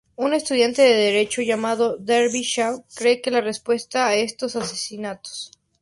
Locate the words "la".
3.43-3.47